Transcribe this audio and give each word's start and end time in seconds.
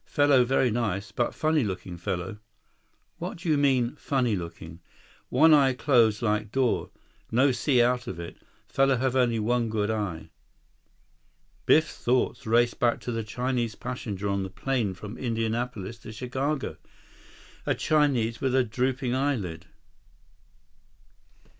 Fellow 0.07 0.43
very 0.43 0.71
nice. 0.71 1.11
But 1.11 1.35
funny 1.35 1.63
looking 1.63 1.95
fellow." 1.95 2.39
"What 3.19 3.37
do 3.37 3.49
you 3.49 3.55
mean, 3.55 3.95
funny 3.97 4.35
looking?" 4.35 4.79
"One 5.29 5.53
eye 5.53 5.73
closed 5.73 6.23
like 6.23 6.51
door. 6.51 6.89
No 7.31 7.51
see 7.51 7.83
out 7.83 8.07
of 8.07 8.19
it. 8.19 8.37
Fellow 8.67 8.95
have 8.97 9.15
only 9.15 9.37
one 9.37 9.69
good 9.69 9.91
eye." 9.91 10.31
Biff's 11.67 11.95
thoughts 11.99 12.47
raced 12.47 12.79
back 12.79 12.99
to 13.01 13.11
the 13.11 13.23
Chinese 13.23 13.75
passenger 13.75 14.27
on 14.27 14.41
the 14.41 14.49
plane 14.49 14.95
from 14.95 15.19
Indianapolis 15.19 15.99
to 15.99 16.11
Chicago—a 16.11 17.75
Chinese 17.75 18.41
with 18.41 18.55
a 18.55 18.63
drooping 18.63 19.13
eyelid. 19.15 19.67